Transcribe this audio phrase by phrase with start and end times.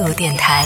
[0.00, 0.64] 度电台，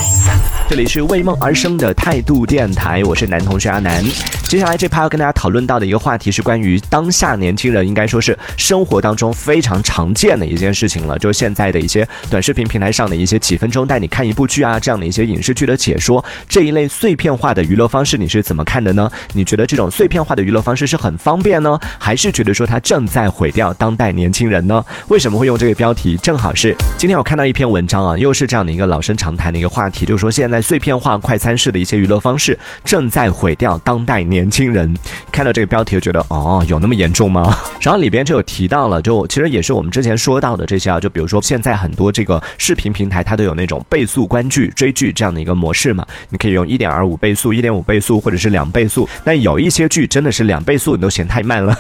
[0.69, 4.01] 这里是为梦而生的态度电台，我是男同学阿南。
[4.47, 19.11] 接下来这趴要跟大家讨论到的一个话题是关于当下年轻人应该说是生活当中非常常见的一件事情了，就是现在的一些短视频平台上的一些几分钟带你看一部剧啊这样的一些影视剧的解说，这一类碎片化的娱乐方式你是怎么看的呢？
[19.33, 24.85] 你觉得这种碎片化的娱乐方式是很方便呢，还是觉得说它正在毁掉当代年轻人呢？
[25.09, 26.17] 为什么会用这个标题？
[26.19, 34.95] 正好是今天我看到一篇文章啊，又是这样的一个老生常常谈的一个话题，就是说现在碎片化、快餐式的一些娱乐方式正在毁掉当代年轻人。
[35.33, 37.57] 看到这个标题，就觉得哦，有那么严重吗？
[37.81, 49.09] 然后里边就有提到了，就其实也是我们之前说到的这些啊，就比如说现在很多这个视频平台它都有那种倍速观剧、追剧这样的一个模式嘛，你可以用一点二五倍速、一点五倍速或者是两倍速。
[49.25, 51.75] 但有一些剧真的是两倍速你都嫌太慢了。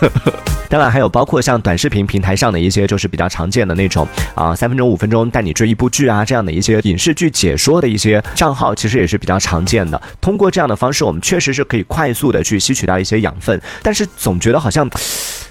[0.74, 10.02] 当然还有包括像短视频平台上的一些就是比较常见的那种啊，三分钟、五分钟带你追一部剧啊这样的一些影视剧解说的一些账号，其实也是比较常见的。
[10.20, 14.90] 通过这样的方式，我们确实是可以快速的去吸取到一些养分，但是总觉得好像。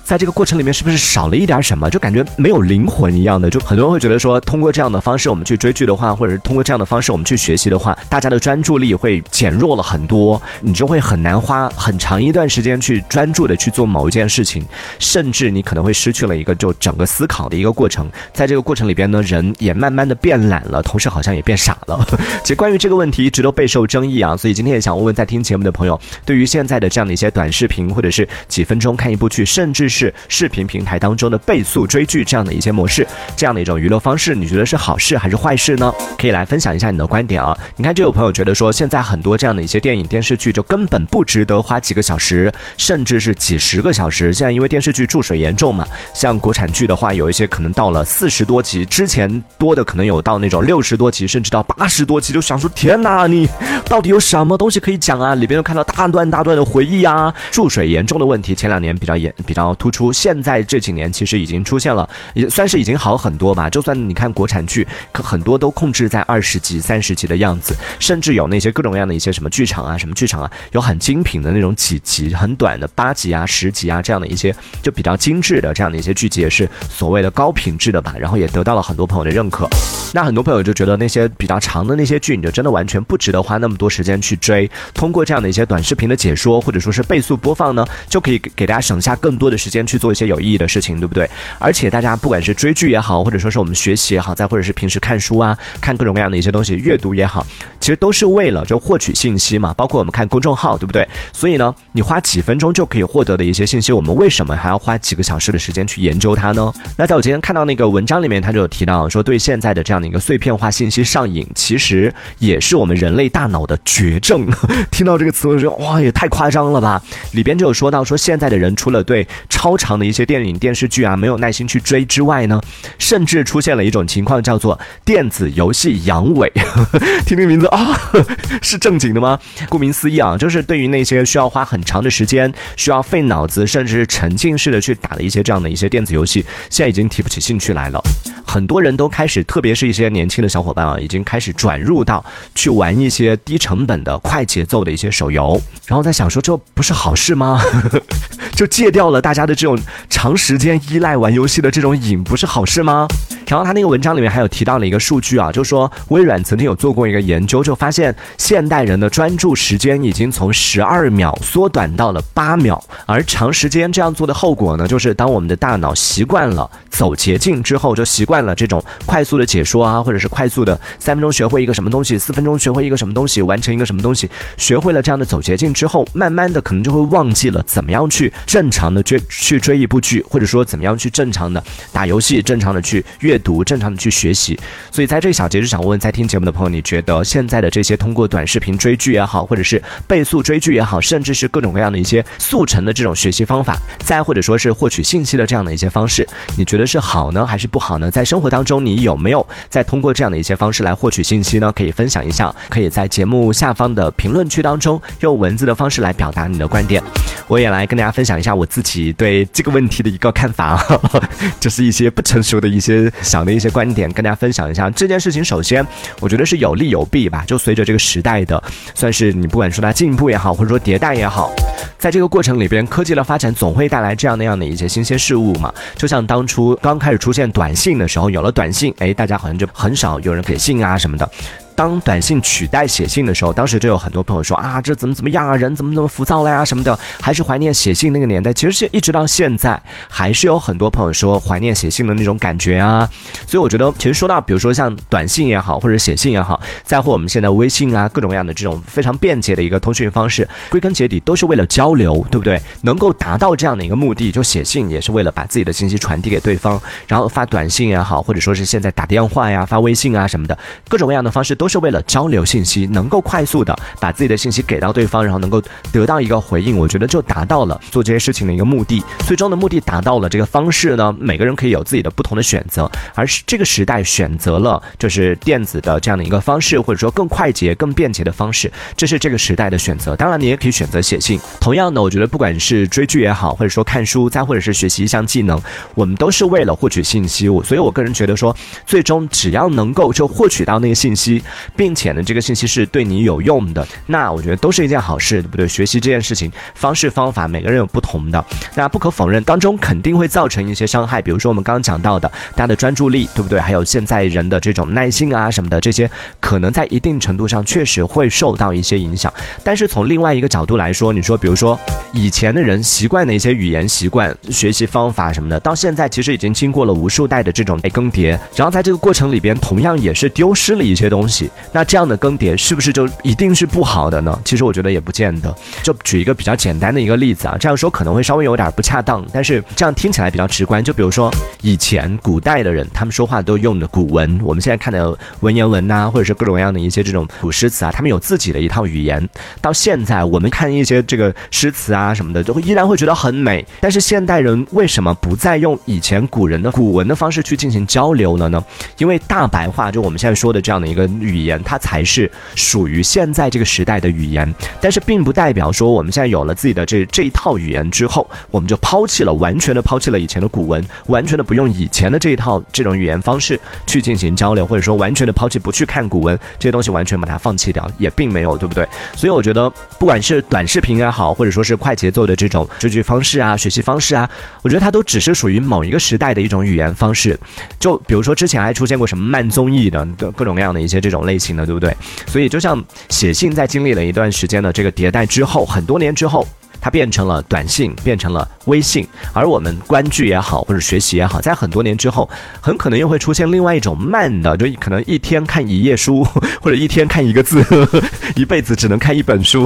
[0.04, 1.90] 在这个过程里面，是不是少了一点什么？
[1.90, 3.50] 就感觉没有灵魂一样的。
[3.50, 14.64] 就很多人会觉得说，通过这样的方式我们去追剧的话，或者是通过这样的方式我们去学习的话，大家的专注力会减弱了很多，你就会很难花很长一段时间去专注的去做某一件事情，
[15.00, 18.10] 甚至你可能会失去了一个就整个思考的一个过程。
[18.34, 22.06] 在这个过程里边呢，人也慢慢的变懒了，同时好像也变傻了。
[22.44, 35.94] 其实关于这个问题一直都备受争议啊，所以今天也想问问在听节目的朋友，对于现在的这样的一些短视频或者是几分钟看一部剧，甚至是视频平台当中的倍速追剧这样的一些模式，这样的一种娱乐方式，你觉得是好事还是坏事呢？
[36.18, 37.56] 可以来分享一下你的观点啊！
[37.76, 44.34] 你看，就有朋友觉得说，现在很多这样的一些电影电视剧就根本不值得花几个小时，甚至是几十个小时。
[44.34, 53.48] 现在因为电视剧注水严重嘛，像国产剧的话，有一些可能到了四十多集，之前多的可能有到那种六十多集，甚至到八十多集，就想说天哪，你
[53.94, 55.36] 到底有什么东西可以讲啊？
[55.36, 60.12] 里边都看到大段大段的回忆啊，注水严重的问题，前两年比较严比较突出。
[60.12, 63.70] 现在这几年其实已经出现了，也算是已经好很多吧。
[63.70, 78.16] 就算你看国产剧，可很多都控制在二十集、三十集的样子，甚至有那些各种各样的一些什么剧场啊、什么剧场啊，有很精品的那种几集、很短的八集啊、十集啊这样的一些，就比较精致的这样的一些剧集，也是所谓的高品质的吧。
[78.18, 79.70] 然后也得到了很多朋友的认可。
[80.16, 84.70] 那很多朋友就觉得那些比较长的那些剧，你就真的完全不值得花那么多多时间去追。
[84.94, 91.30] 通过这样的一些短视频的解说，或者说是倍速播放呢，就可以给大家省下更多的时间去做一些有意义的事情，对不对？
[91.60, 97.46] 而且大家不管是追剧也好，或者说是我们学习也好，再或者是平时看书啊，看各种各样的一些东西，阅读也好，
[97.82, 99.74] 其实都是为了就获取信息嘛。
[99.74, 101.06] 包括我们看公众号，对不对？
[101.34, 106.72] 所以呢，你花几分钟就可以获得的一些信息，我们为什么还要花几个小时的时间去研究它呢？
[106.98, 114.48] 那在我今天看到那个文章里面，他就有提到说，对现在的这样的一个碎片化信息上瘾，其实也是我们人类大脑的绝症。
[114.92, 117.02] 听到这个词，我就觉得哇，也太夸张了吧！
[117.32, 122.62] 里边就有说到说，现在的人除了对超长的一些电影、电视剧啊没有耐心去追之外呢，
[122.98, 126.52] 甚至出现了一种情况，叫做电子游戏阳痿。
[127.26, 128.00] 听听名字啊，
[128.62, 129.40] 是正经的吗？
[129.70, 138.02] 顾名思义啊，就是对于那些需要花很长的时间、需要费脑子，甚至是沉浸式的去打的一些这样的一些电子游戏，现在已经提不起兴趣来了。
[138.46, 142.24] 很多人都开始，特别是一些年轻的小伙伴啊，已经开始转入到
[142.54, 147.62] 去玩一些低成本的快节奏的一些手游，然后在想说，这不是好事吗？
[148.56, 149.78] 就戒掉了大家的这种
[150.10, 153.08] 长时间依赖玩游戏的这种瘾，不是好事吗？
[153.48, 174.28] 然后他那个文章里面还有提到了一个数据啊，就说微软曾经有做过一个研究，就发现现代人的专注时间已经从十二秒缩短到了八秒，而长时间这样做的后果呢，就是当我们的大脑习惯了走捷径之后，就习惯了这种快速的解说啊，或者是快速的三分钟学会一个什么东西，四分钟学会一个什么东西，完成一个什么东西，
[174.58, 183.40] 学会了这样的走捷径之后，慢慢的可能就会忘记了怎么样去正常的追去追一部剧，或者说怎么样去正常的打游戏，正常的去阅。
[183.44, 184.58] 读正常的去学习，
[184.90, 196.26] 所以在这小节就想问在听节目的朋友，你觉得现在的这些通过短视频追剧也好，或者是倍速追剧也好，甚至是各种各样的一些速成的这种学习方法，再或者说是获取信息的这样的一些方式，
[196.56, 198.10] 你觉得是好呢还是不好呢？
[198.10, 201.70] 在生活当中，你有没有在通过这样的一些方式来获取信息呢？
[201.76, 207.02] 可以分享一下，可以在节目目下方的评论区当中用文字的方式来表达你的观点。
[207.48, 210.82] 我也来跟大家分享一下我自己对这个问题的一个看法，
[211.60, 213.12] 就是一些不成熟的一些。
[213.22, 215.44] 想的一些观点跟大家分享一下这件事情。
[215.44, 215.86] 首先，
[216.20, 217.44] 我觉得是有利有弊吧。
[217.48, 218.62] 就随着这个时代的，
[218.94, 221.52] 算是你不管说它进步也好，或者说迭代也好，
[221.98, 225.74] 在这个过程里边，科技的发展总会带来这样那样的一些新鲜事物嘛。
[225.96, 231.30] 就像当初刚开始出现短信的时候，有了短信，哎，大家好像就很少有人给信啊什么的。
[231.76, 238.54] 当短信取代写信的时候，当时就有很多朋友说啊，这怎么怎么样啊，人怎么怎么浮躁了呀什么的，还是怀念写信那个年代。
[238.54, 243.10] 其实是一直到现在，还是有很多朋友说怀念写信的那种感觉啊。
[243.48, 252.62] 所以我觉得，其实说到比如说像短信也好，或者写信也好，再或我们现在微信啊各种各样的这种非常便捷的一个通讯方式，归根结底都是为了交流，对不对？
[252.82, 265.62] 能够达到这样的一个目的，就写信也是为了把自己的信息传递给对方，然后发短信也好，或者说是现在打电话呀、发微信啊什么的，各种各样的方式都是为了交流信息，能够快速的把自己的信息给到对方，然后能够
[265.92, 269.04] 得到一个回应，我觉得就达到了做这些事情的一个目的。
[269.26, 280.16] 最终的目的达到了，这个方式呢，每个人可以有自己的不同的选择，而是这个时代选择了就是电子的这样的一个方式，或者说更快捷、更便捷的方式，这是这个时代的选择。
[280.16, 281.40] 当然，你也可以选择写信。
[281.60, 285.62] 同样的，我觉得不管是追剧也好，或者说看书，再或者是学习一项技能，
[285.96, 287.50] 我们都是为了获取信息。
[287.50, 291.42] 我所以，我个人觉得说，最终只要能够就获取到那个信息，
[291.76, 295.68] 并且呢，这个信息是对你有用的，那我觉得都是一件好事，对不对？
[295.68, 298.44] 学习这件事情方式方法，每个人有不同的，
[298.76, 301.22] 那不可否认当中肯定会造成一些伤害。
[301.22, 303.60] 比如说我们刚刚讲到的，大家的专注力，对不对？
[303.60, 306.10] 还有现在人的这种耐心啊什么的，这些
[306.40, 309.34] 可能在一定程度上确实会受到一些影响。
[309.64, 311.80] 但是从另外一个角度来说，你说，比如说
[312.12, 321.43] 以前的人习惯的一些语言习惯、学习方法什么的，到现在其实已经经过了无数代的这种更迭，然后在这个过程里边，同样也是丢失了一些东西。
[321.72, 324.40] 那这样的更迭是不是就一定是不好的呢？
[324.46, 325.54] 其实我觉得也不见得。
[325.82, 330.84] 就举一个比较简单的一个例子啊，这样说可能会稍微有点不恰当，但是这样听起来比较直观。
[330.84, 331.32] 就比如说
[331.62, 339.28] 以前古代的人，他们说话都用的古文，我们现在看的文言文呐，或者是各种各样的一些这种古诗词啊，他们有自己的一套语言。
[339.62, 343.66] 到现在我们看一些这个诗词啊什么的，就会依然会觉得很美。
[343.80, 348.64] 但是现代人为什么不再用以前古人的古文的方式去进行交流了呢？
[348.98, 354.54] 因为大白话，就我们现在说的这样的一个语语言，它才是属于现在这个时代的语言。
[354.80, 368.88] 但是并不代表说我们现在有了自己的这这一套语言之后，我们就抛弃了，完全的抛弃了以前的古文，完全的不用以前的这一套这种语言方式去进行交流，或者说完全的抛弃不去看古文这些东西，完全把它放弃掉，也并没有，对不对？
[369.16, 374.30] 所以我觉得，不管是短视频也好，或者说是快节奏的这种追剧方式啊、学习方式啊，
[374.62, 377.40] 我觉得它都只是属于某一个时代的一种语言方式。
[377.80, 381.96] 就比如说之前还出现过什么慢综艺的各种各样的一些这种类型的，对不对？
[382.28, 386.48] 所以就像写信在经历了一段时间的这个迭代之后，很多年之后。
[386.84, 396.26] 它变成了短信，变成了微信，而我们观剧也好，或者学习也好，在很多年之后，很可能又会出现另外一种慢的，就可能一天看一页书，
[396.62, 397.64] 或者一天看一个字，
[398.36, 399.66] 一辈子只能看一本书，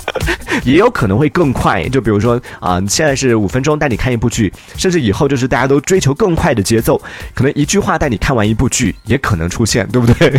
[0.62, 1.88] 也有可能会更快。
[1.88, 7.00] 就比如说啊，现在是五分钟带你看一部剧，甚至以后就是大家都追求更快的节奏，
[7.32, 10.38] 可能一句话带你看完一部剧，也可能出现，对不对？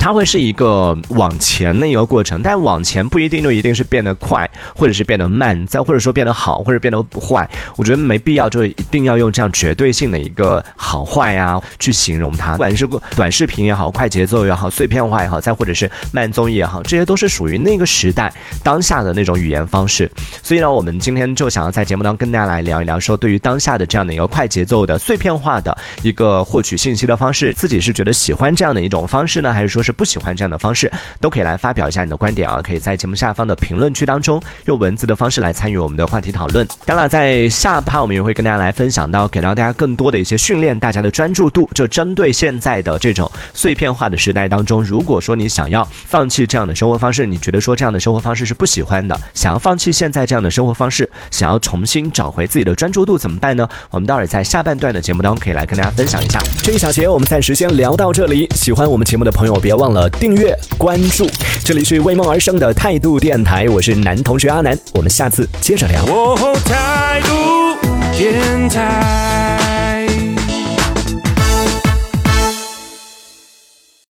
[0.00, 5.43] 它会是一个往前的一个过程，但往前不一定就一定是变得快，或者是变得慢。
[5.66, 12.52] 再或者说变得好，或者变得坏，我觉得没必要就一定要用这样绝对性的一个好坏呀去形容它。
[12.52, 18.32] 不管是短视频也好，快节奏也好，碎片化也好，再或者是慢综艺也好，这些都是属于那个时代
[18.62, 20.10] 当下的那种语言方式。
[20.42, 30.90] 所以呢，我们今天就想要在节目当中跟大家来聊一聊，说对于当下的这样的一个快节奏的碎片化的一个获取信息的方式，自己是觉得喜欢这样的一种方式呢，还是说是不喜欢这样的方式？
[31.20, 32.60] 都可以来发表一下你的观点啊！
[32.62, 35.33] 可以在节目下方的评论区当中用文字的方式。
[35.34, 36.64] 是来参与我们的话题讨论。
[36.86, 41.68] 当然，在下趴我们也会跟大家来分享到，给到大家更多的一些训练，大家的专注度。
[41.74, 53.68] 就针对现在的这种碎片化的时代当中，如果说你想要放弃这样的生活方式，你觉得说这样的生活方式是不喜欢的，想要放弃现在这样的生活方式，想要重新找回自己的专注度怎么办呢？
[53.90, 56.40] 我们待会儿在下半段的节目当中可以来跟大家分享一下。
[56.62, 58.48] 这一小节我们暂时先聊到这里。
[58.54, 61.28] 喜欢我们节目的朋友，别忘了订阅关注。
[61.64, 65.23] 这里是为梦而生的态度电台，我是男同学阿南，我们下。
[65.24, 66.04] 下次接着聊。